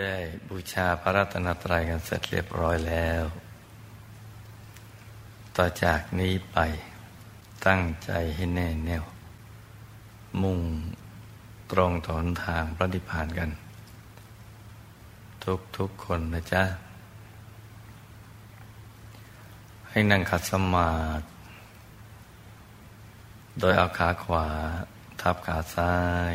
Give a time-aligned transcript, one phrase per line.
[0.00, 0.14] ได้
[0.48, 3.24] บูชาพระรัตนตรัยกันเสร็จเรียบร้อยแล้ว
[5.56, 6.58] ต่อจากนี้ไป
[7.66, 9.04] ตั้งใจให้แน่แน่ว
[10.42, 10.60] มุ่ง
[11.70, 13.50] ตรงถนทางพระนิพพานกัน
[15.44, 16.64] ทุกทุกคนนะจ๊ะ
[19.90, 21.24] ให้นั่งขัดสมาธิ
[23.58, 24.46] โดยเอาขาขวา
[25.20, 25.94] ทับขาซ้า
[26.32, 26.34] ย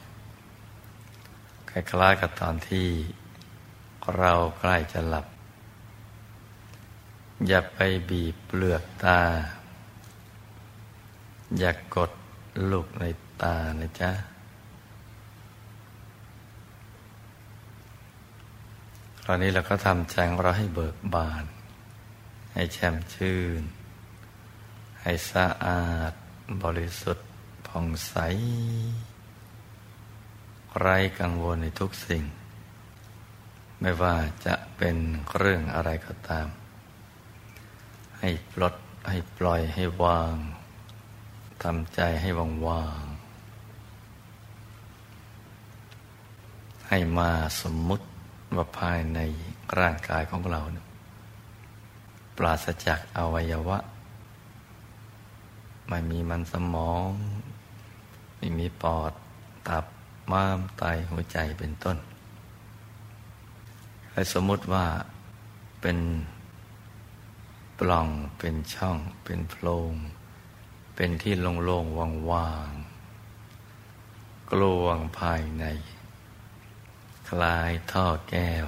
[1.71, 2.87] คล้ายๆกับตอนที่
[4.17, 5.25] เราใกล้จะหลับ
[7.47, 9.21] อย่าไปบีบเปลือกตา
[11.59, 12.11] อย่ากกด
[12.71, 13.03] ลูกใน
[13.41, 14.11] ตานะจ๊ะ
[19.23, 21.43] คราวนี้เราก็ทำใจของเราให้เบิกบาน
[22.53, 23.61] ให้แช่มชื่น
[25.01, 26.13] ให้สะอาด
[26.63, 27.27] บริสุทธิ์
[27.67, 28.15] ผ่องใส
[30.79, 32.23] ไร้กังวลในทุกสิ่ง
[33.81, 34.95] ไม่ว่าจะเป็น
[35.37, 36.47] เรื่องอะไรก็ตาม
[38.19, 38.75] ให้ปลด
[39.09, 40.35] ให้ปล่อยให้วาง
[41.63, 43.03] ทำใจให้ว่างวาง
[46.89, 47.31] ให้มา
[47.61, 48.05] สมมุติ
[48.55, 49.19] ว่าภายใน
[49.79, 50.61] ร่างกายของเรา
[52.37, 53.77] ปราศจากอวัยวะ
[55.87, 57.07] ไม่มีมันสมอง
[58.37, 59.11] ไม่มีปอด
[59.67, 59.85] ตับ
[60.31, 61.97] ม้ามไตหัวใจเป็นต้น
[64.11, 64.85] ให้สมมติว่า
[65.81, 65.97] เป็น
[67.79, 69.93] ปล่องเป็นช่อง เป็นโพรง
[70.95, 71.33] เป็นที่
[71.63, 75.65] โล่งๆว่างๆกลวงภายใน
[77.29, 78.67] คลายท่อแก้ว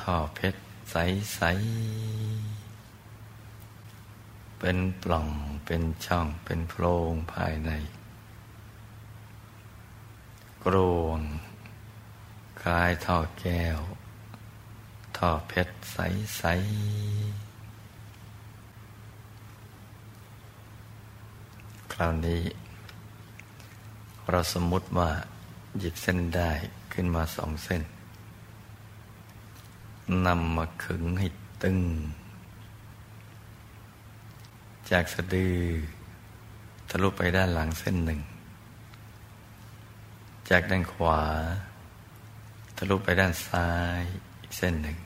[0.00, 0.60] ท่อเพชร
[0.90, 5.28] ใสๆเป็นปล่อง
[5.66, 7.70] เป็นช่องเป็นโพรงภายใน
[10.64, 11.20] กรวง
[12.62, 13.78] คลายท่อแก้ว
[15.16, 17.38] ท่อเพชรใส ๆ
[21.92, 22.42] คราวนี้
[24.30, 25.10] เราสมมุติว่า
[25.78, 26.50] หยิบเส้นได้
[26.92, 27.82] ขึ้นมาสองเส้น
[30.26, 31.26] นำมาขึงให้
[31.62, 31.78] ตึง
[34.90, 35.56] จากสะดือ
[36.88, 38.20] ทะลุไปด้านหลังเส้นหนึ่ง
[40.50, 41.22] จากด้านขวา
[42.76, 44.02] ทะลุไปด้านซ้าย
[44.40, 44.98] อีกเส้นหนึ่ง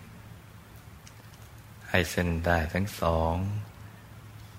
[1.88, 3.34] ให้เส้นได้ทั้งสอง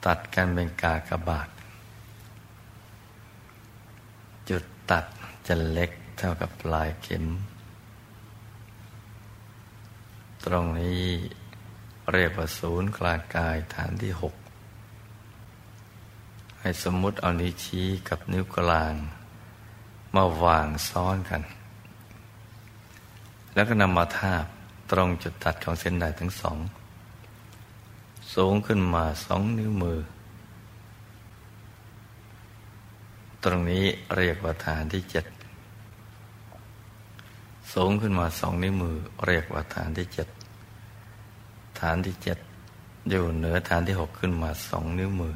[0.06, 1.50] ตัดกันเป็นกากบาท
[4.50, 5.06] จุดตัด
[5.48, 7.26] จะเล็กเท่ากับปลายเข็ม
[10.46, 11.06] ตรงนี้
[12.12, 14.36] เรียกว่าศูนย์กลางกายฐานที่หก
[16.60, 18.96] ให้สมมุติเอานิ้วชี้กับนิ้วกลาง
[20.16, 21.41] มาวางซ้อนกัน
[23.53, 24.46] แล้วก็นำมาทาบ
[24.91, 26.57] ตรงจุดตัดของเส้นได้ทั้งสอง
[28.34, 30.00] สูงขึ้นมาสองนิ้วมือ
[33.44, 33.86] ตรงนี้
[34.18, 35.25] เรียกว่าฐานที่เจ็ด
[37.74, 38.95] สูงขึ้นมาสองนิ้วมือ
[39.27, 40.27] เรียกว่าฐานที่เจ็ด
[41.80, 42.38] ฐานที่เจ็ด
[43.09, 45.36] อยู่เหนือฐานที่หกขึ้นมาสองนิ้วมือ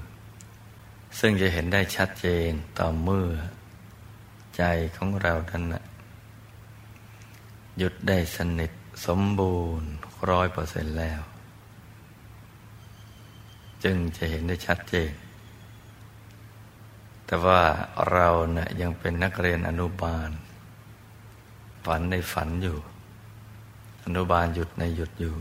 [1.19, 3.27] ซึ่งจะเห็นได้ชัดเจนต่อเมื่อ
[4.57, 4.63] ใจ
[4.97, 5.83] ของเราท่านนะ
[7.77, 8.71] หยุดได้สนิท
[9.05, 9.89] สมบูรณ์
[10.29, 11.21] ร้อยเปอร์เซ็นต์แล้ว
[13.83, 15.11] จึงจะเห็นได้ชัดเจน
[17.25, 17.61] แต่ว่า
[18.11, 20.29] เราเนะ่ยยังเป็นนักเรียนอนุบาล
[21.85, 22.77] ฝันในฝันอยู่
[24.05, 25.35] อนุบาลหยุดในหยุดอยู่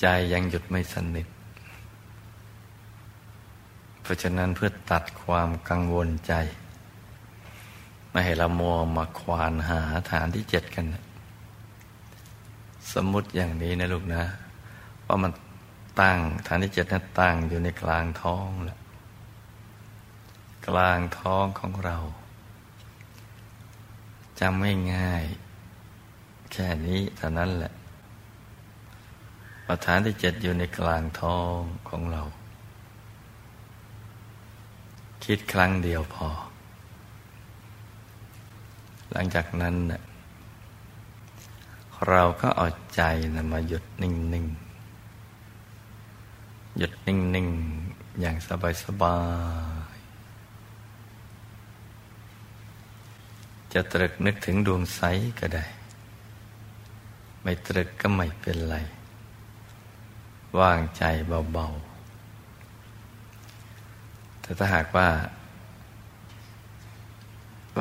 [0.00, 1.26] ใจยังหยุดไม่สนิท
[4.02, 6.34] เพราะฉะนั้นเพื่อตัดความกังวลใจ
[8.10, 10.86] ไม่ให้เรามัวมาควานหาฐานที่เจ็ดกัน
[12.92, 14.22] สมมติอย่างนี้นะลูกนะ
[15.06, 15.32] ว่ามัน
[16.00, 18.78] ตั้งฐานที่เจ็ดนั้นตั้งอยู่ในกลางท้องแหละ
[20.68, 21.96] กลางท้องของเรา
[24.40, 25.24] จำไม่ง่าย
[26.52, 27.72] แค่นี้เท่านั้นแหละ
[29.84, 31.58] ฐานที่เจ็ดอยู่ในกลางท้อง
[31.88, 32.22] ของเรา
[35.24, 36.28] คิดครั้งเดียวพอ
[39.12, 39.74] หลังจากนั้น
[42.08, 43.02] เราก็เอาใจ
[43.34, 44.12] นะมาหยุดนิ่
[44.44, 44.56] งๆ
[46.76, 48.36] หยุดนิ่งๆ อย่าง
[48.84, 49.16] สบา
[49.94, 49.98] ยๆ
[53.72, 55.00] จะตรึกนึกถึงดวงใส
[55.40, 55.64] ก็ได้
[57.42, 58.76] ไม่ตรึกก็ไม่เป็นไร
[60.58, 61.02] ว่างใจ
[61.52, 65.08] เบาๆ แต่ถ้าหากว่า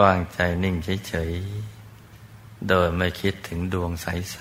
[0.02, 0.76] วางใจนิ่ง
[1.08, 4.40] เฉยๆ โดยไม่คิดถึงดวงใส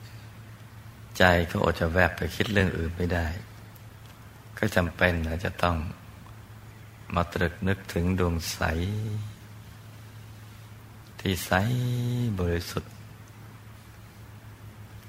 [0.00, 3.26] ๆ ใจก็อดจะแวบไปคิดเรื่องอื่นไม่ได้
[4.58, 5.76] ก็จำเป็นนะจะต้อง
[7.14, 8.60] มาตรึกนึกถึงดวงใส
[11.20, 11.50] ที่ใส
[12.38, 12.92] บริสุทธิ์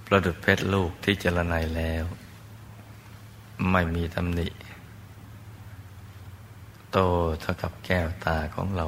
[0.06, 2.04] ประดุดเพชรลูกที่เจรไนแล้ว
[3.72, 4.48] ไม่มีตำหนิ
[6.92, 6.98] โต
[7.40, 8.86] เท่ากับแก้วตาของเรา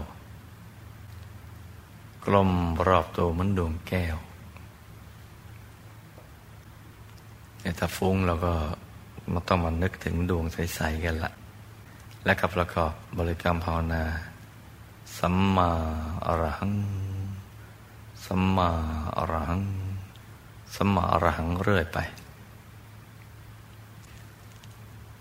[2.26, 2.52] กลม
[2.88, 4.16] รอบตัวมันดวงแก้ว
[7.62, 8.54] เนี่ถ้าฟุ้งเราก็
[9.34, 11.32] มาต้องมานึกถึงดวงใส ๆ กันละ
[12.26, 14.04] และกับประกอบบริกรรมภาวนา
[15.18, 15.70] สัมมา
[16.26, 16.76] อรหัง
[18.26, 18.70] สัมมา
[19.18, 19.64] อรหัง
[20.76, 22.00] สัมมาอรหังเรื่อยไป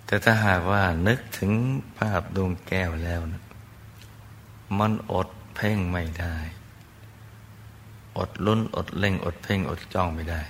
[0.06, 1.52] แต่ถ้าหากว่านึกถึง
[1.98, 3.43] ภาพดวงแก้วแล้วนะ
[4.78, 6.37] มันอดเพ่งไม่ได้
[8.18, 10.40] อดลุ้น อดเล่ง อดเพ่ง อดจ้องไม่ได้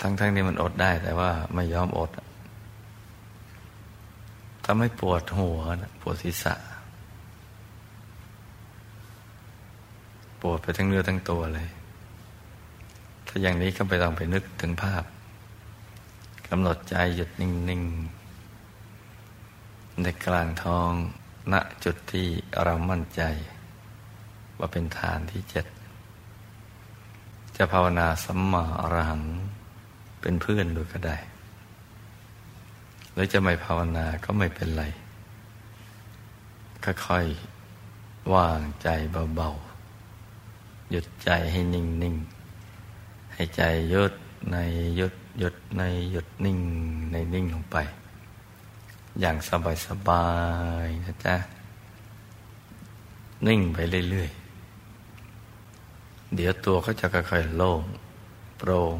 [0.00, 2.10] ทั้งๆทนี่มันอดได้แต่ว่าไม่ยอมอด
[4.64, 5.58] ทำให้ปวดหัว
[6.00, 6.54] ปวดศีรษะ
[10.40, 11.68] ปวดไปทั้งเนื้อทั้งตัวเลย
[13.26, 15.04] ถ้าอย่างนี้ก็ไปต้องไปนึกถึงภาพ
[16.48, 17.82] กำหนดใจหยุดนิ่ง
[19.08, 20.90] ๆ ในกลางท้อง
[21.52, 22.28] ณจุดที่
[22.64, 23.22] เรามั่นใจ
[24.58, 25.66] ว่าเป็นฐานที่เจ็ด
[27.56, 29.22] จะภาวนาสัมมาอรหัง
[30.20, 31.16] เป็นเพื่อนดูก็ได้
[33.20, 34.84] รือจะไม่ภาวนาก็ไม่เป็นไร
[36.84, 38.88] ค่อยๆวางใจ
[39.34, 44.12] เบาๆ หยุดใจให้นิ่งๆ ให้ใจหยุด
[44.50, 44.56] ใน
[44.96, 45.82] หยุดหยุดใน
[46.12, 46.58] หยุดนิ่ง
[47.12, 47.76] ในนิ่งลงไป
[49.20, 49.36] อย่าง
[49.86, 50.26] สบา
[50.84, 51.36] ยๆนะจ๊ะ
[53.46, 53.78] นิ่งไป
[54.10, 54.47] เรื่อยๆ
[56.34, 57.82] เดี๋ยวตัวก็จะค่อยๆโล่ง
[58.58, 58.98] โปร่ง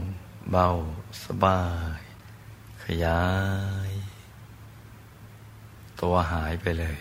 [0.50, 0.68] เบา
[1.24, 1.60] สบา
[1.98, 2.00] ย
[2.84, 3.22] ขยา
[3.88, 3.90] ย
[6.00, 6.98] ตัวหายไปเลย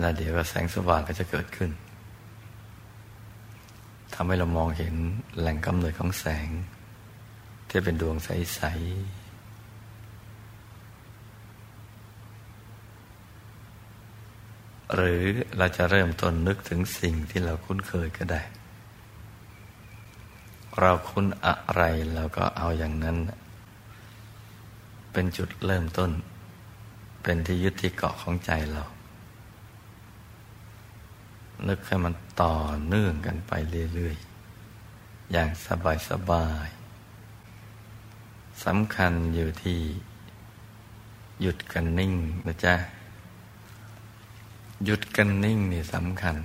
[0.00, 1.70] แล้วเดี๋ยวแสงสว่างก็จะเกิดขึ้น
[4.14, 4.94] ทำให้เรามองเห็น
[5.38, 6.48] แหล่งกำเนิดของแสง
[7.68, 9.17] ที่เป็นดวงใส ๆ
[14.94, 15.22] หรือ
[15.56, 18.42] เราจะเริ่มต้นนึกถึงสิ่งที่เราคุ้นเคยก็ได้
[20.80, 21.82] เราคุ้นอะไร
[22.14, 23.16] เราก็เอาอย่างนั้น
[25.12, 26.10] เป็นจุดเริ่มต้น
[27.22, 28.84] เป็นที่ยึดที่เกาะของใจเรา
[31.68, 32.54] นึกให้มันต่อ
[32.86, 33.52] เนื่องกันไป
[33.94, 35.48] เรื่อยๆ อย่าง
[36.10, 39.80] สบายๆสำคัญอยู่ที่
[41.40, 42.12] หยุดกันนิ่ง
[42.46, 42.74] นะจ๊ะ
[44.84, 46.36] หยุดกันนิ่งนี่สำคัญ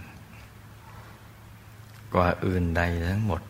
[2.14, 3.42] กว่าอื่นใดทั้งหมด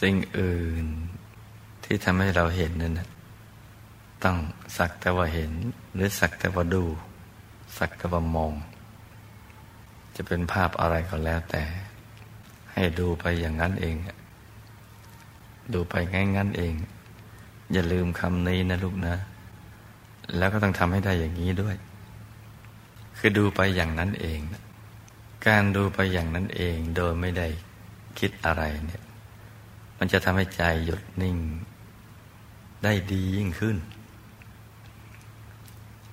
[0.00, 0.86] สิ่งอื่น
[1.84, 3.00] ที่ทำให้เราเห็นนั่น
[4.24, 4.36] ต้อง
[4.76, 5.52] สักแต่ว่าเห็น
[5.94, 6.84] หรือสักแต่ว่าดู
[7.78, 8.52] สักแต่ว่ามอง
[10.16, 11.62] จะเป็นภาพอะไรก็แล้วแต่
[12.72, 13.96] ให้ดูไปอย่างนั้นเอง
[15.72, 16.74] ดูไปง่ายงั้นเอง
[17.72, 19.14] อย่าลืมคำนี้นะลูกนะ
[20.36, 21.76] แล้วก็ต้องทำให้ได้อย่างนี้ด้วย
[23.18, 24.40] คือดูไปอย่างนั้นเอง
[25.46, 27.48] การดูไปอย่างนั้นเองโดยไม่ได้
[28.18, 29.02] คิดอะไรเนี่ย
[29.98, 31.38] มันจะทำให้ใจหยุดนิ่ง
[32.84, 33.76] ได้ดียิ่งขึ้น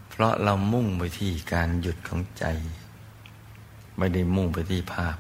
[0.10, 2.46] เพราะเรามุ่งไปที่การหยุดของใจ
[3.98, 5.18] ไม่ได้มุ่งไปที่ภาพ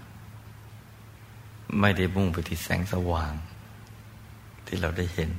[1.79, 3.33] ไม่ได้มุ่งไปที่แสงสว่าง
[4.65, 5.31] ที่เราได้เห็น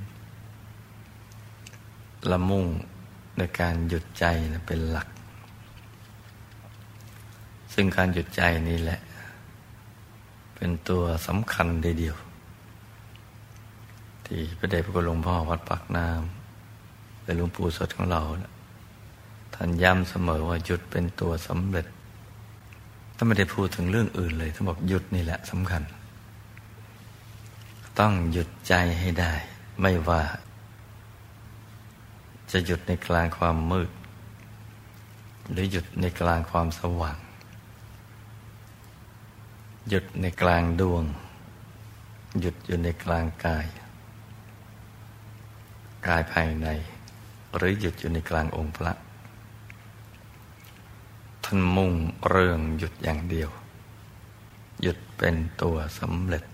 [2.29, 2.65] เรามุ่ง
[3.37, 5.09] ในการหยุดใจนะเป็นหลัก
[7.75, 9.01] ซึ่งการหยุดใจนี่แหละ
[10.55, 12.17] เป็นตัวสำคัญเดียว
[14.27, 18.23] ที่พระเดชพระคุณหลวงพ่อวัดปากน้ำและหลวงปู่สดของเรา
[19.55, 21.87] ท่านย้ำเสมอว่าหยุดเป็นตัวสำเร็จ
[23.17, 25.83] ถ้าไม่ได้พูดถึงเรื่องอื่นเลยท่านบอกหยุดนี่แหละสำคัญ
[27.99, 29.33] ต้องหยุดใจให้ได้
[29.81, 30.23] ไม่ว่า
[32.51, 33.91] จะหยุดในกลางความมืด
[35.53, 37.19] หรือหยุดในกลางความสว่าง
[39.89, 41.05] หยุดในกลางดวง
[42.41, 43.67] หยุดอยู่ในกลางกาย
[46.07, 46.69] กายภายใน
[47.57, 48.93] หรือหยุดอยู่ในกลางองค์พระ
[51.45, 51.93] ท่านมุ่ง
[52.29, 53.51] เรื่องหยุดอย่างเดียว
[54.83, 56.45] หยุดเป็นตัวสำเร็จ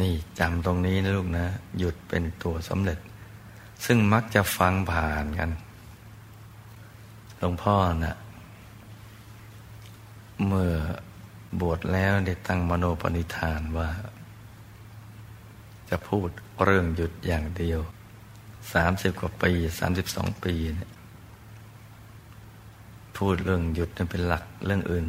[0.00, 1.46] นี่จำตรงนี้นะลูกนะ
[1.78, 2.98] หยุดเป็นตัวสำเร็จ
[3.84, 5.50] ซึ่งมักจะฟังผ่านกัน
[7.38, 8.16] หลวงพ่อนะ่ะ
[10.46, 10.72] เมื่อ
[11.60, 13.88] บวชแล้วได้ตั้งมโนปณิธานว่า
[15.90, 16.28] จะพูด
[16.64, 17.80] เรื่องหยุดอย่างเดียว
[18.72, 20.90] สามสิบกว่าปี สามสิบสองปีเนี่ย
[23.16, 25.06] พูดเรื่องหยุดเป็นหลักเรื่องอื่น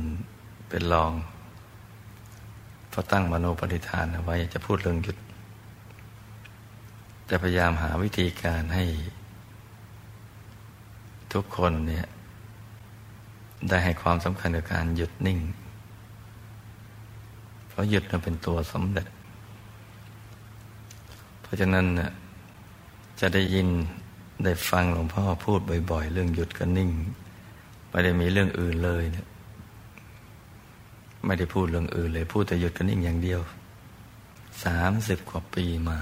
[0.70, 1.12] เป็นรอง
[2.98, 5.18] พราะตั้งมโนปณิธานเอาไว้จะพูดเรื่องหยุด
[7.30, 8.86] จะพยายามหาวิธีการให้
[11.34, 12.06] ทุกคนเนี่ย
[13.70, 15.40] ได้ให้ความสำคัญกับการหยุดนิ่ง
[17.68, 19.08] เพราะหยุดนั้นเป็นตัวสำเร็จ
[21.42, 21.86] เพราะฉะนั้น
[23.20, 23.68] จะได้ยิน
[24.44, 25.60] ได้ฟังหลวงพ่อพูด
[25.92, 26.90] บ่อยๆ เรื่องหยุดกับนิ่ง
[27.90, 29.28] ไม่ได้มีเรื่องอื่นเลยนะ
[31.26, 33.42] ไม่ได้พูดเรื่องอื่นเลย พูดแต่หยุดกันนิ่งอย่างเดียว
[34.64, 36.00] สามสิบกว่าปีมา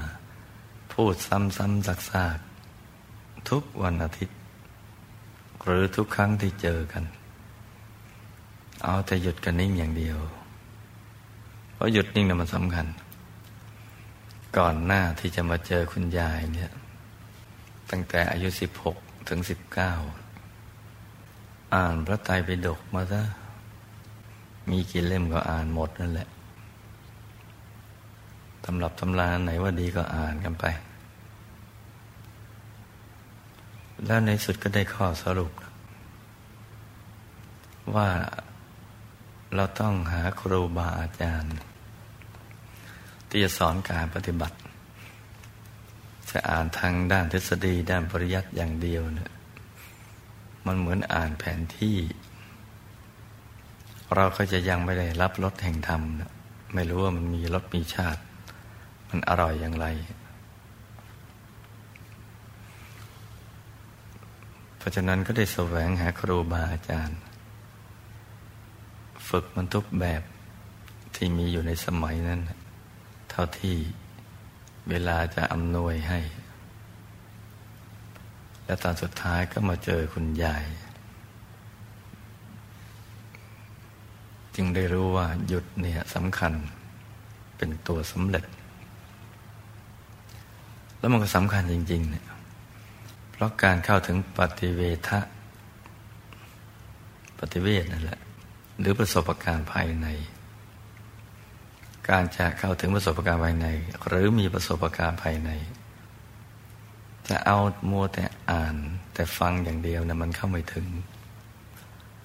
[0.94, 4.38] พูดซ้ำๆซักๆทุกวันอาทิตย์
[5.64, 7.04] หรือทุกครั้งที่เจอกัน
[8.84, 10.18] เอาแต่หยุดกันนิ่งอย่างเดียว
[11.74, 12.88] เพราะหยุดนิ่งนะมันสำคัญ
[14.58, 16.72] ก่อนหน้าที่จะมาเจอคุณยายเนี่ย
[17.90, 18.98] ตั้งแต่อายุสิบหก
[19.30, 19.94] ถึงสิบเก้า
[21.76, 23.22] อ่านพระไตรปิฎกมาซะ
[24.70, 26.28] มีกี่เล่มก็อ่านหมดนั่นแหละ
[28.66, 30.66] ตำรับตำราไหนว่าดีก็อ่านกันไป
[34.06, 35.52] แล้วในสุดก็ได้ข้อสรุป
[37.96, 38.10] ว่า
[39.56, 41.56] เราต้องหาครูบาอาจารย์
[43.30, 44.58] ที่จะสอนการปฏิบัติ
[46.30, 49.32] จะอ่านทางด้านทฤษฎีด้านปริยัติอย่างเดียวเนี่ย
[50.66, 51.98] มันเหมือนอ่านแผนที่
[54.16, 56.32] เราก็จะยังไม่ได้รับรสแห่งธรรมนะ
[56.74, 58.22] ไม่รู้ว่ามันมีรสมีชาติ
[59.16, 59.88] มันอร่อยอย่างไร
[64.78, 67.20] เพราะฉะนั้นก็ได้แสวงหาครูบาอาจารย์
[69.28, 70.22] ฝึกมันทุกแบบ
[71.16, 72.42] ที่มีอยู่ในสมัยนั้น
[73.30, 73.78] เท่าที่
[74.90, 76.20] เวลาจะอำนวยให้
[78.66, 80.64] และตอนสุดท้ายก็มาเจอคุณยาย
[84.56, 86.54] จึงได้รู้ว่าหยุดเนี่ยสำคัญ
[87.58, 88.46] เป็นตัวสำเร็จ
[91.04, 92.26] แล้วมันก็สำคัญจริงๆเนี่ย
[93.32, 95.20] เพราะการเข้าถึงปฏิเวทะ
[97.40, 98.20] ปฏิเวทนั่นแหละ
[98.80, 100.08] หรือประสบการณ์ภายใน
[102.10, 103.68] การจะเข้าถึงประสบการณ์ภายใน
[104.08, 105.50] หรือมีประสบการณ์ภายใน
[107.30, 107.58] จะเอา
[107.90, 108.76] มัวแต่อ่าน
[109.14, 110.88] แต่ฟังอย่างเดียวนะมันเข้าไม่ถึง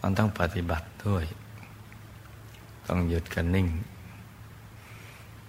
[0.02, 1.24] มันต้องปฏิบัติด้วย
[2.88, 3.68] ต้องหยุดกันนิ่ง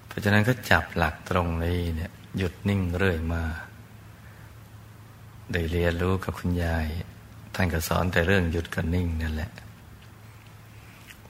[0.07, 3.43] เพราะฉะนั้นก็จับหลักตรงนี้เนี่ย หยุดนิ่งเรื่อยมา
[5.51, 6.85] ได้เรียนรู้กับคุณยาย
[7.55, 9.51] ท่านก็สอนแต่เรื่องหยุดกันนิ่งนั่นแหละ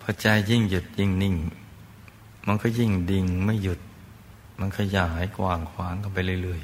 [0.02, 1.36] พอใจยิ่งหยุดยิ่งนิ่ง
[2.48, 3.80] มันก็ยิ่งดิ่งไม่หยุด
[4.60, 6.62] มันขยายกว้างขวางกันไปเรื่อย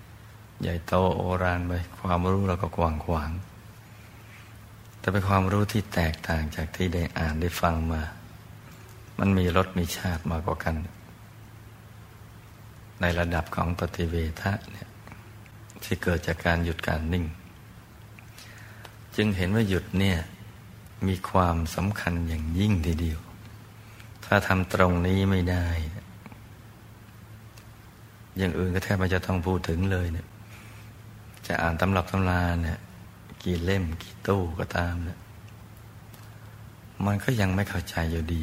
[0.00, 3.30] ๆ ใหญ่โตโอรานไปความรู้เราก็กว้างขวาง
[4.98, 8.02] แต่เป็นความรู้ที่แตกต่างจากที่ได้อ่านได้ฟังมา
[9.18, 10.74] มันมีรสมีชาติมากกว่ากัน
[13.00, 14.88] ในระดับของปฏิเวทะเนี่ย
[15.84, 17.24] ที่เกิดจากการหยุดการนิ่ง
[19.16, 20.18] จึงเห็นว่าหยุดเนี่ย
[21.08, 23.20] มีความสำคัญอย่างยิ่งทีเดียว
[24.24, 25.66] ถ้าทำตรงนี้ไม่ได้
[28.36, 30.26] อย่างอื่นก็แทบไม่จะต้องพูดถึงเลยเนี่ย
[31.46, 32.78] จะอ่านตำรับตำราเนี่ย
[33.42, 35.18] กี่เล่มกี่ตู้ก็ตามเนี่ย
[37.06, 38.42] มันก็ยังไม่เข้าใจอยู่ดี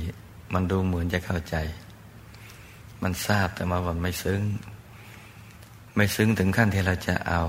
[0.53, 1.55] มันดูเหมือนจะเข้าใจ
[3.03, 4.41] มันทราบแต่มาวันไม่ซึ้ง
[5.95, 7.43] ไม่ซึ้งถึงขั้นที่เราจะเอา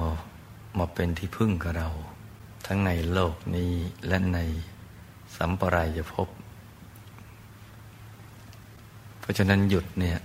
[0.78, 1.88] มาเป็นที่พึ่งกับเรา
[2.66, 3.72] ทั้งในโลกนี้
[4.06, 4.38] และใน
[5.36, 6.28] สัมปรายภพ
[9.20, 10.18] เพราะฉะนั้นหยุดเนี่ย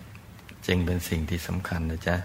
[0.68, 2.16] จึงเป็นสิ่งที่สำคัญนะจ๊ะ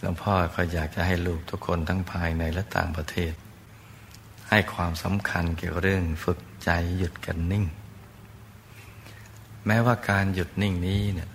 [0.00, 3.32] หลวงพ่อก็อยากจะให้ลูกทุกคนทั้งภายในและต่างประเทศ
[4.48, 7.64] ให้ความสำคัญเกี่ยวกับเรื่องฝึกใจหยุดกันนิ่ง
[9.66, 11.30] แม้ว่าการหยุดนิ่งนี้เนี่ย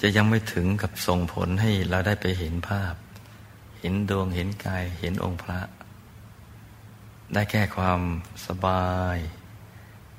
[0.00, 2.94] จะยังไม่ถึงกับส่งผลให้เราได้ไปเห็นภาพ
[3.80, 5.60] เห็นดวงเห็นกายเห็นองค์พระ
[7.32, 8.00] ได้แค่ความ
[8.46, 9.16] สบาย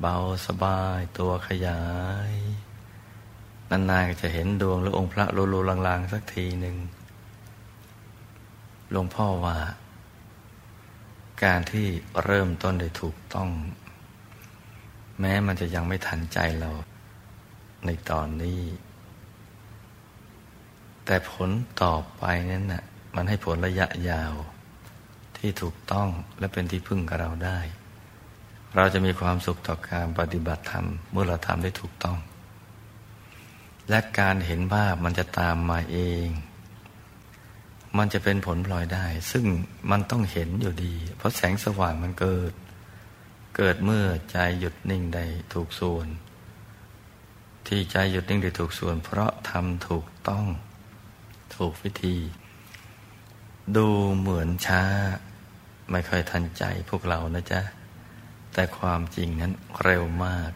[0.02, 0.16] เบา
[0.48, 1.84] สบายตัวขยา
[2.32, 2.34] ย
[3.70, 6.76] นานๆจะเห็นดวงหรือองค์พระโลๆลางๆ สักทีหนึ่ง
[8.92, 9.58] หลวงพ่อว่า
[11.44, 11.88] การที่
[12.26, 13.50] เริ่มต้นได้ถูกต้อง
[15.20, 16.70] แม้มันจะยังไม่ทันใจเรา
[17.86, 18.60] ในตอนนี้
[21.08, 21.50] แต่ผล
[21.84, 22.84] ต่อไปนั้นน่ะ
[23.16, 24.34] มันให้ผลระยะยาว
[25.38, 26.10] ที่ถูกต้อง
[26.40, 27.60] และเป็นที่พึ่งกับเราได้
[28.76, 32.18] เราจะมีความสุขต่อการปฏิบัติธรรม เมื่อเราทำได้ถูกต้อง
[33.90, 36.28] และการเห็นภาพมันจะตามมาเอง
[37.98, 39.46] มันจะเป็นผลพลอยได้ ซึ่ง
[39.92, 42.54] มันต้องเห็นอยู่ดี เพราะแสงสว่างมันเกิด
[43.58, 46.08] เกิดเมื่อใจหยุดนิ่งได้ถูกส่วน
[47.68, 50.46] ที่ใจหยุดนิ่งได้ถูกส่วน เพราะทำถูกต้อง
[51.58, 52.18] ถูกวิธี
[53.76, 53.88] ดู
[54.18, 54.84] เหมือนช้า
[55.92, 57.62] ไม่ค่อยทันใจพวกเรานะจ๊ะ
[58.54, 59.52] แต่ความจริงนั้น
[59.84, 60.52] เร็วมาก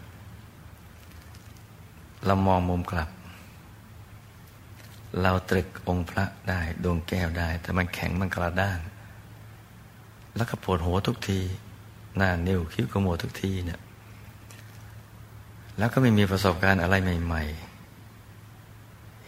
[2.26, 3.10] เรามองมุมกลับ
[5.22, 8.80] เราตรึกองค์พระได้ ดวงแก้วได้ แต่มันแข็งมันกระด้าง
[10.36, 11.40] แล้วก็ปวดหัวทุกที
[12.18, 13.80] หน้านิ้วคิ้วกระโมทุกทีเนี่ย
[15.78, 17.71] แล้วก็ไม่มีประสบการณ์อะไรใหม่ ๆ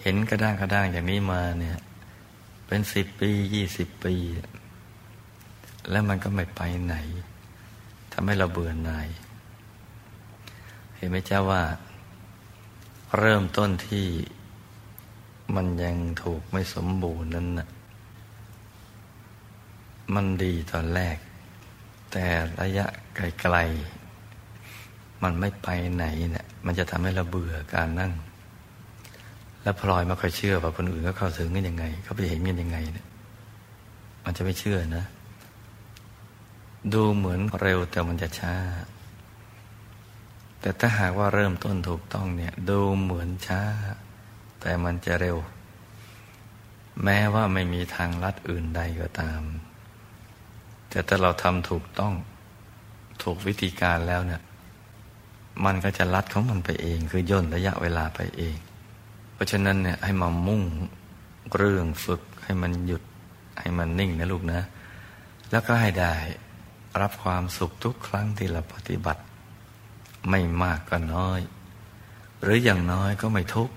[0.06, 1.78] เห็นกระด้างกระด้างอย่างนี้มาเนี่ย
[2.68, 4.16] เป็นสิบปียี่สิบปี
[5.90, 6.96] แล้วมันก็ไม่ไปไหน
[8.14, 9.08] ทำให้เราเบื่อหน่าย
[10.96, 11.64] เห็นไหมเจ้าว่า
[13.20, 14.06] เริ่มต้นที่
[15.56, 17.68] มันยังถูกไม่สมบูรณ์นั้นนะ
[20.14, 21.18] มันดีตอนแรก
[22.12, 22.26] แต่
[22.62, 22.86] ระยะ
[23.16, 28.14] ไกลๆมันไม่ไปไหนเนี่ยมันจะทำให้เราเบื่อการนั่ง
[29.64, 33.08] แล้วพลอยไม่ค่อยเชื่อว่าคนอื่นเขาเข้าถึงกันยังไง เขาไปเห็นกันยังไงเนี่ย
[34.24, 35.06] มันจะไม่เชื่อนะ
[36.94, 38.56] ดูเหมือนเร็วแต่มันจะช้า
[40.60, 43.62] แต่ถ้าหากว่าเริ่มต้นถูกต้องเนี่ย ดูเหมือนช้า
[44.62, 45.38] แต่มันจะเร็ว
[47.04, 49.42] แม้ว่าไม่มีทางลัดอื่นใดก็ตาม
[50.90, 52.14] แต่ถ้าเราทำถูกต้อง
[53.24, 54.42] ถูกวิธีการแล้วเนี่ย
[55.66, 58.56] มันก็จะลัดของมันไปเอง คือย่นระยะเวลาไปเอง
[59.34, 60.64] เพราะฉะนั้นเนี่ยให้มามุ่ง
[61.56, 63.04] เรื่องฝึกให้มันหยุด
[63.60, 64.62] ให้มันนิ่งนะลูกนะ
[65.52, 66.14] แล้วก็ให้ได้
[67.02, 69.22] รับความสุขทุกครั้งที่เราปฏิบัติ
[70.30, 71.42] ไม่มากก็น้อย
[72.42, 73.76] หรืออย่างน้อยก็ไม่ทุกข์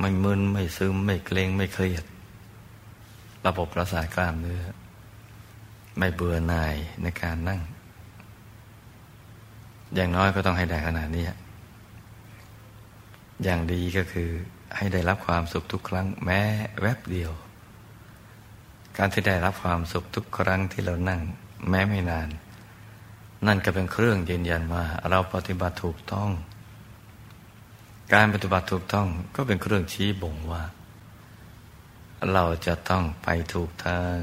[0.00, 2.04] ไม่มึนไม่ซึมไม่เกรงไม่เครียด
[3.46, 4.62] ระบบประสาทกล้ามเนื้อ
[5.98, 7.60] ไม่เบื่อหน่ายในการนั่ง
[9.94, 11.24] อย่างน้อยก็ต้องให้ได้ขนาดนี้
[13.44, 14.30] อย่างดีก็คือ
[14.76, 16.40] ให้ได้รับความสุขทุกครั้งแม้
[16.80, 17.32] แวบเดียว
[18.96, 21.20] การที่ได้รับความสุขทุกครั้งที่เรานั่ง
[21.70, 22.28] แม้ไม่นาน
[23.46, 26.30] นั่นก็เป็นเครื่องยืนยันว่า เราปฏิบัติถูกต้อง
[28.14, 30.62] การปฏิบัติถูกต้องก็เป็นเครื่องชี้บ่งว่า
[32.32, 34.16] เราจะต้องไปถูกทาง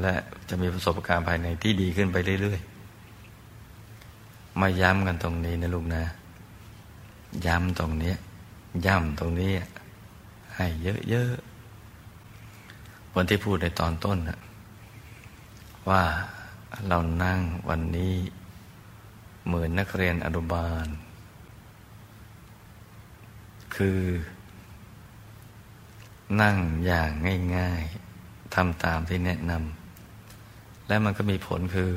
[0.00, 0.14] และ
[0.48, 6.02] จะมีประสบการณ์ภายในที่ดีขึ้นไปเรื่อยๆ มาย้ำกันตรงนี้นะลูกนะ
[7.46, 8.14] ย้ำตรงนี้
[8.86, 9.52] ย้ำตรงนี้
[10.54, 10.66] ให้
[11.08, 14.18] เยอะๆวันที่พูดในตอนต้น
[15.88, 16.02] ว่า
[16.88, 18.14] เรานั่งวันนี้
[19.46, 20.86] เหมือนนักเรียนอนุบาล
[23.76, 24.00] คือ
[26.40, 27.10] นั่งอย่าง
[27.56, 31.92] ง่ายๆทำตามที่แนะนำและมันก็มีผลคือ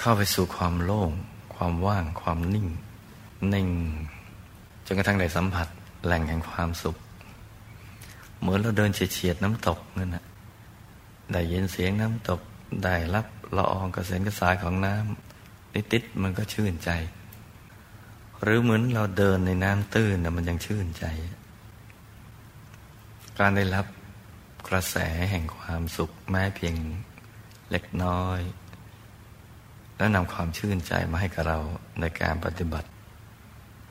[0.00, 1.10] เข้าไปสู่ความโล่ง
[1.54, 2.68] ความว่างความนิ่ง
[3.54, 3.68] นิ่ง
[4.86, 5.68] จนกระทั่งได้สัมผัส
[6.04, 6.96] แหล่งแห่งความสุข
[8.40, 10.24] เหมือนเราเดินเฉียดน้ำตกนั่นนะ
[11.32, 12.40] ได้ยินเสียงน้ำตก
[12.84, 16.90] ได้รับละอองกระเซ็นกระสายของน้ำนิดๆมันก็ชื่นใจ
[18.42, 21.04] หรือเหมือนเราเดินในน้ำตื้นนะมันยังชื่นใจ
[23.38, 23.86] การได้รับ
[24.68, 24.96] กระแส
[25.30, 26.74] แห่งความสุขแม้เพียง
[27.70, 28.40] เล็กน้อย
[29.96, 31.58] แล้วนำความชื่นใจมาให้กับเรา
[32.00, 32.88] ในการปฏิบัติ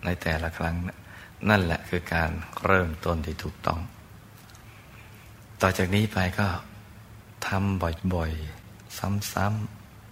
[0.06, 0.76] ในแต่ละครั้ง
[1.50, 2.30] นั่นแหละคือการ
[2.66, 3.80] เริ่มต้นที่ถูกต้อง
[5.62, 6.48] ต่อจากนี้ไปก็
[7.48, 9.24] ทำบ่อยๆ ซ้ำ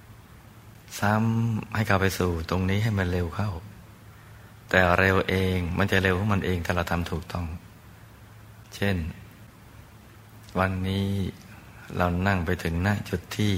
[0.09, 3.51] ๆ ซ้ำให้เข้าไปสู่ตรงนี้ให้มันเร็วเข้า
[4.69, 7.45] แต่เร็วเองมันจะเร็วของมันเองถ้าเราทำถูกต้อง
[8.75, 8.95] เช่น
[10.59, 11.07] วันนี้
[11.97, 13.53] เรานั่งไปถึงหน้าจุดที่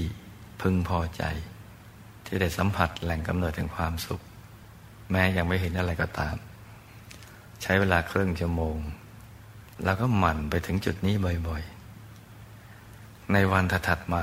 [0.60, 1.22] พึงพอใจ
[2.24, 4.20] ที่ได้สัมผัสแหล่งกำเนิดแห่งความสุข
[5.10, 6.36] แม้ยังไม่เห็นอะไรก็ตาม
[7.62, 8.76] ใช้เวลาครึ่งชั่วโมง
[9.84, 11.14] แล้วก็หมั่นไปถึงจุดนี้
[11.48, 14.16] บ่อยๆ ในวันถัดม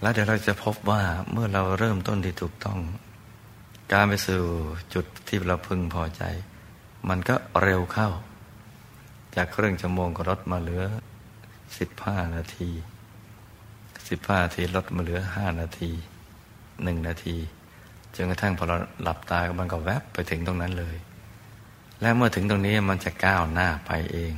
[0.00, 2.78] แล้วเดี๋ยวเราจะพบว่าเมื่อเราเริ่มต้นที่ถูกต้อง
[3.92, 4.42] การไปสู่
[4.94, 6.22] จุดที่เราพึงพอใจ
[7.08, 8.08] มันก็เร็วเข้า
[9.36, 10.84] จากเครื่องชั่วโมงก็ลดมาเหลือ
[11.78, 12.70] สิบห้านาที
[14.08, 15.90] สิบห้านาทีลดมาเหลือห้านาที
[16.82, 17.36] หนึ่งนาที
[18.16, 20.96] จนกระทั่งพอเราหลับตามันก็แวบไปถึงตรงนั้นเลย
[22.00, 24.34] และเมื่อถึงตรงนี้มันจะก้าวหน้าไปเอง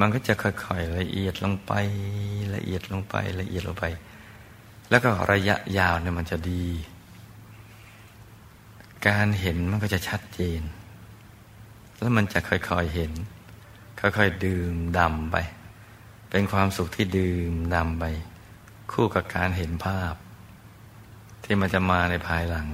[0.00, 1.72] มันก็จะค่อยๆละเอียดลงไป
[2.54, 3.84] ละเอียดลงไปละเอียดลงไป
[4.90, 6.64] แล้วก็ระยะยาวเนี่ยมันจะดี
[9.08, 10.62] การเห็นมันก็จะชัดเจน
[11.98, 13.12] แล้วมันจะค่อยๆเห็น
[14.00, 15.36] ค่อยๆดื่มดำไป
[16.30, 18.04] เป็นความสุขที่ดื่มดำไป
[18.92, 20.14] คู่กับการเห็นภาพ
[21.50, 22.68] ที่มันจะมาในภายหลัง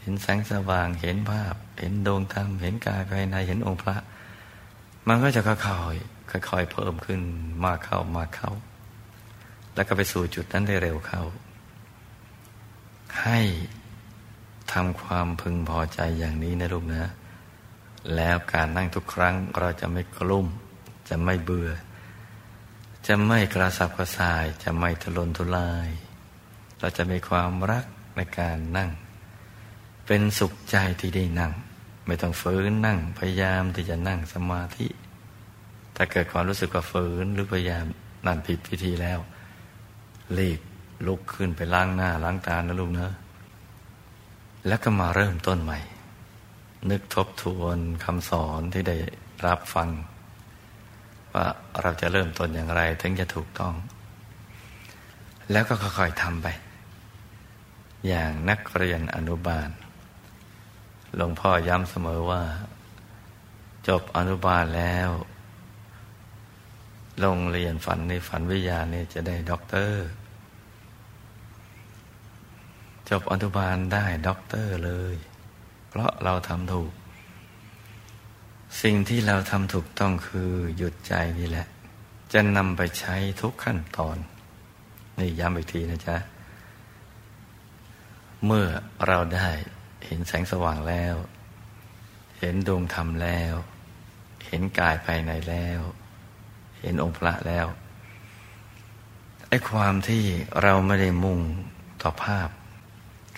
[0.00, 3.96] เห็นแสงสว่างเห็นภาพ เห็นดวงธรรมเห็นกายภายในเห็นองค์พระ
[5.08, 5.56] มันก็จะค่อ
[5.94, 7.20] ยๆค่อยๆเพิ่มขึ้น
[7.64, 8.52] มากเข้ามากเข้า
[9.74, 11.22] แล้วก็ไปสู่จุดนั้นได้เร็วเข้า
[13.22, 13.40] ให้
[14.72, 17.04] ทำความพึงพอใจอย่างนี้นะลูกนะ
[18.16, 20.46] แล้วการนั่งทุกครั้งเราจะไม่กลุ้ม
[21.08, 21.70] จะไม่เบื่อ
[23.06, 25.88] จะไม่กระสับกระส่าย จะไม่ทะลนทุลาย
[26.80, 27.84] เราจะมีความรัก
[28.16, 28.90] ในการนั่ง
[30.06, 31.52] เป็นสุขใจที่ได้นั่ง
[32.06, 34.86] ไม่ต้องฝืนนั่งพยายามที่จะนั่งสมาธิ
[35.96, 37.84] ถ้าเกิดความรู้สึกว่าฝืนหรือพยายาม
[38.26, 39.18] นั่นผิดพิธีแล้ว
[40.38, 40.60] รีบ
[41.06, 43.12] ลุกขึ้นไปล้างหน้าล้างตานะลูกเนอะ
[44.66, 45.78] แล้วก็มาเริ่มต้นใหม่
[46.90, 48.96] นึกทบทวนคำสอนที่ได้
[49.46, 49.88] รับฟัง
[51.34, 51.46] ว่า
[51.82, 53.74] เราจะเริ่มต้นอย่างไรถึงจะถูกต้อง
[55.50, 56.48] แล้วก็ค่อยๆทำไป
[58.06, 59.70] อย่างนักเรียนอนุบาล
[61.16, 62.42] หลวงพ่อย้ำเสมอว่า
[63.88, 65.10] จบอนุบาลแล้ว
[67.20, 70.04] โรงเรียนฝันในฝันวิทยาเนี่ยจะได้ด็อกเตอร์
[73.10, 75.14] จบอนุบาลได้ด็อกเตอร์เลย
[75.88, 76.92] เพราะเราทำถูก
[78.82, 81.66] สิ่งที่เราทำถูกต้องคือหยุดใจนี่แหละ
[82.32, 84.16] จะนำไปใช้ทุกขั้นตอน
[85.18, 86.16] นี่ย้ำอีกทีนะจ๊ะ
[88.46, 88.66] เมื่อ
[89.06, 89.48] เราได้
[90.06, 91.16] เห็นแสงสว่างแล้ว
[92.38, 93.54] เห็นดวงธรรมแล้ว
[94.46, 95.80] เห็นกายภายในแล้ว
[96.80, 97.66] เห็นองค์พระแล้ว
[99.48, 100.22] ไอ้ความที่
[100.62, 101.40] เราไม่ได้มุ่ง
[102.02, 102.48] ต่อภาพ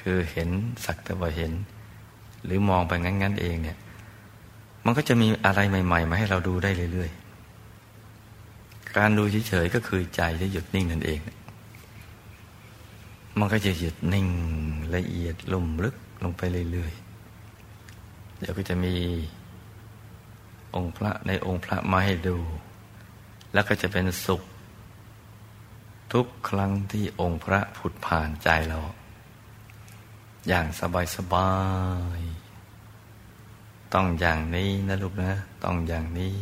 [0.01, 0.49] คือเห็น
[0.85, 1.53] สักแต่ว่าเห็น
[2.45, 3.79] หรือมองไปงั้น ๆ เองเนี่ย
[4.85, 11.21] มันก็จะมีอะไรใหม่ ๆ มาให้เราดูได้เรื่อยๆ การดูเฉยๆก็คือใจที่หยุดนิ่งนั่นเอง
[13.39, 14.29] มันก็จะหยุดนิ่ง
[14.95, 18.95] ละเอียดลุ่มลึกลงไปเรื่อยๆ เดี๋ยวก็จะมี
[20.75, 22.37] องค์พระในองค์พระมาให้ดู
[23.53, 24.43] แล้วก็จะเป็นสุข
[26.13, 28.79] ทุกครั้งที่องค์พระผุดผ่านใจเรา
[30.49, 31.51] อย่างสบายสบา
[32.19, 32.21] ย
[33.95, 35.33] ต้องอย่างนี้นะลูกนะ
[35.65, 36.37] ต้องอย่างนี้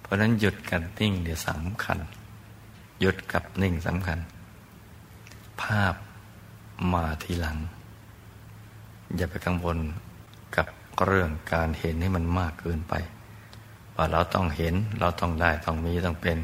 [0.00, 1.98] เพราะนั้นหยุดกับนิ่งเดี๋ยวสำคัญ
[3.00, 4.18] หยุดกับนิ่งสำคัญ
[5.62, 5.94] ภาพ
[6.92, 7.58] มาทีหลัง
[9.16, 9.78] อย่าไปกังวล
[10.56, 10.66] กับ
[11.04, 12.94] เรื่องการเห็นให้มันมากเกินไป
[13.96, 16.38] ว่าเราต้องเห็นเราต้องได้ต้องมีต้องเป็น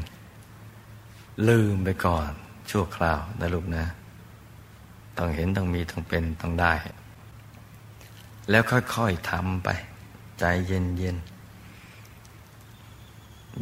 [1.47, 2.29] ลืมไปก่อน
[2.69, 3.85] ชั่วคราวนะลูกนะ
[5.17, 6.73] ต้องเห็นต้องมีต้องเป็นต้องได้
[8.49, 9.69] แล้วค่อยๆทำไป
[10.39, 11.35] ใจเย็นๆ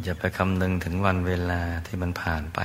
[0.02, 2.60] อย่าไปคำนึงถึงวันเวลาที่มันผ่านไป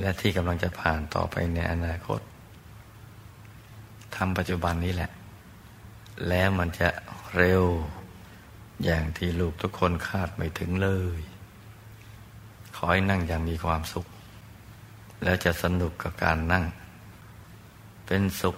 [0.00, 2.20] และที่กำลังจะผ่านต่อไปในอนาคต
[4.16, 5.10] ทำปัจจุบันนี้แหละ
[6.28, 6.88] แล้วมันจะ
[7.36, 7.64] เร็ว
[8.84, 11.20] อย่างที่ลูกทุกคนคาดไม่ถึงเลย
[12.76, 14.06] ขอให้นั่งอย่างมีความสุข
[15.22, 16.64] แล้วจะสนุกกับการนั่ง
[18.06, 18.56] เป็นสุข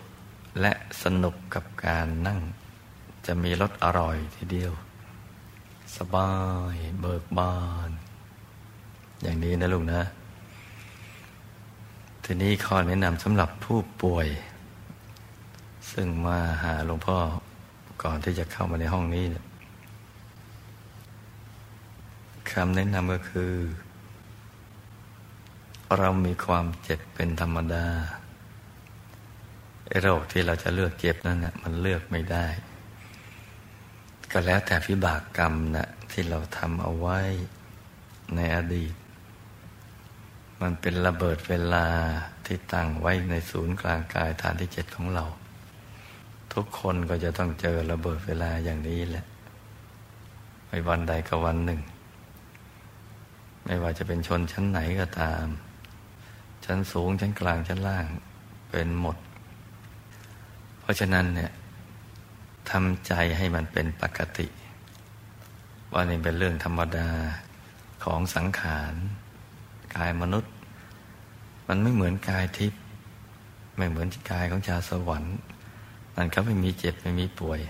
[0.60, 2.40] และสนุกกับการนั่ง
[3.26, 4.72] จะมีรสอร่อยทีเดียว
[5.96, 6.32] สบา
[6.74, 7.56] ยเบิกบา
[7.88, 7.90] น
[9.22, 10.00] อย่างนี้นะลูกนะ
[12.28, 14.28] ทีนี้ข้อแนะนำสำหรับผู้ป่วย
[15.92, 17.18] ซึ่งมาหาหลวงพ่อ
[18.02, 19.24] ก่อนที่จะเข้ามาในห้องนี้
[22.50, 23.52] คำแนะนำก็คือ
[25.98, 27.86] เรามีความเจ็บเป็นธรรมดา
[30.00, 32.46] โรคที่เราจะเลือกเจ็บนั่นนะมันเลือกไม่ได้
[34.32, 37.18] ก็แล้วแต่พิบากกรรมนะที่เราทำเอาไว้
[38.36, 38.94] ในอดีต
[40.64, 41.86] มันเป็นระเบิดเวลา
[42.46, 45.24] ที่ตั้งไว้ในศูนย์กลางกายฐานที่เจ็ดของเรา
[46.54, 49.24] ทุกคนก็จะต้องเจอระเบิดเวลาอย่างนี้แหละ
[50.66, 51.80] ไปวันใดก็วันหนึ่ง
[53.64, 55.46] ไม่ว่าจะเป็นชนชั้นไหนก็ตาม
[56.64, 58.06] ชั้นสูงชั้นกลางชั้นล่าง
[58.70, 59.16] เป็นหมด
[60.80, 61.52] เพราะฉะนั้นเนี่ย
[62.70, 64.46] ทำใจให้มันเป็นปกติ
[65.92, 67.08] ว่านี่เป็นเรื่องธรรมดา
[68.04, 68.94] ของสังขาร
[69.96, 70.53] กายมนุษย์
[71.68, 72.80] มันไม่เหมือนกายทิพย์
[73.76, 75.36] ไม่เหมือนกายของชาวสวรรค์
[76.14, 77.60] มันเขาไม่มีเจ็บไม่มีป่วย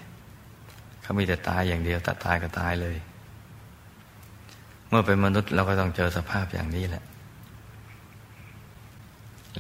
[1.02, 2.96] เขามีแต่ตายอย่างเดียวแต่ตายก็ตายเลย
[4.88, 7.04] เมื่อเป็นมนุษย์เราก็ต้องเจอสภาพอย่างนี้แหละ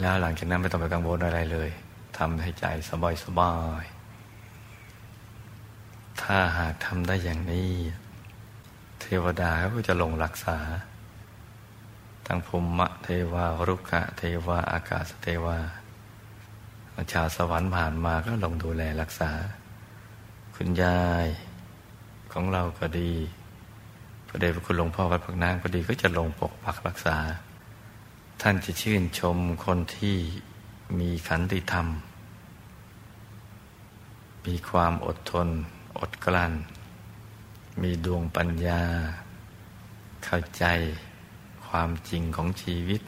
[0.00, 1.70] แล้วหลังจากนั้นไม่ต้องไปกังวลอะไรเลย
[2.18, 3.84] ทำให้ใจสบายสบาย
[6.22, 7.72] ถ้าหากทำได้อย่างนี้
[9.00, 10.58] เทวดาก็จะลงรักษา
[12.26, 15.58] ทั้งภูมิเทวารุกะเทวาอากาศเทวา
[17.12, 19.30] ชาวสวรรค์ผ่านมาก็ลงดูแลรักษา
[20.54, 21.26] คุณยาย
[22.32, 23.12] ของเราก็ดี
[24.26, 27.16] พระเดชพระคุณหลวงพ่อวัดพักนางก็ดีก็จะลงปกปักรักษา
[28.42, 30.16] ท่านจะชื่นชมคนที่
[30.98, 31.86] มีขันติธรรม
[34.46, 35.48] มีความอดทน
[35.98, 36.52] อดกลั้น
[37.82, 38.82] มีดวงปัญญา
[40.24, 40.64] เข้าใจ
[41.78, 43.02] ความจริงของชีวิต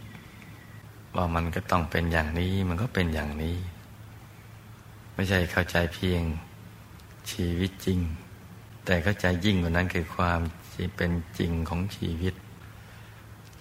[1.17, 3.57] ว่ามันก็ต้องเป็นอย่างนี้มันก็เป็นอย่างนี้
[5.15, 6.23] ไม่ใช่เข้าใจเพียง
[7.31, 8.01] ชีวิตจริง
[8.85, 10.41] แต่เข้าใจยิ่งกว่านั้นคือความ
[10.97, 12.35] เป็นจริงของชีวิต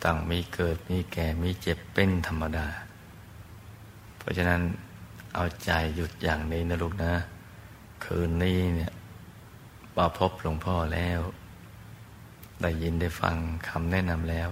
[0.04, 2.68] ต้องมีเกิดมีแก่มีเจ็บเป็นธรรมดา
[4.18, 4.62] เพราะฉะนั้น
[5.36, 7.14] เอาใจหยุดอย่างนี้นะลูกนะ
[8.04, 8.94] คืนนี้เนี่ย
[9.96, 11.20] ปาพบหลวงพ่อแล้ว
[12.62, 13.36] ได้ยินได้ฟัง
[13.68, 14.50] คำแนะนำแล้ว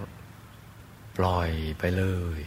[1.16, 2.04] ปล่อยไปเล
[2.38, 2.40] ย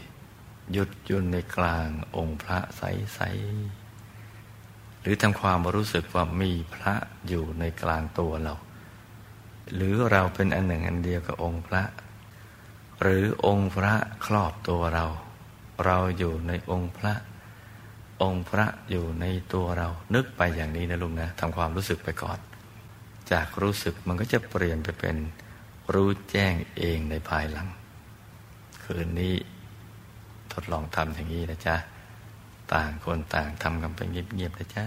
[0.72, 6.94] หยุดยุนในกลางองค์พระใสๆรือทำความรู้สึกว่ามีพระ
[7.28, 8.56] อยู่ในกลางตัวเรา
[9.76, 11.84] หรือเราเป็นอันหนึ่งอันเดียวกับองค์พระ
[13.02, 13.94] หรือองค์พระ
[14.26, 15.06] ครอบตัวเรา
[15.86, 17.14] เราอยู่ในองค์พระ
[18.22, 22.40] องค์พระอยู่ในตัวเรา นึกไปอย่างนี้นะลุงนะทำความรู้สึกไปก่อน
[23.32, 25.18] จากรู้สึกมันก็จะเปลี่ยนไปเป็น
[25.94, 27.68] รู้แจ้งเองในภายหลัง
[28.88, 29.36] คืนนี้
[30.54, 31.76] ทดลองทำอย่างนี้นะจ๊ะ
[32.74, 34.84] ต่างคนต่างทำกันไปเงียบๆนะจ๊ะ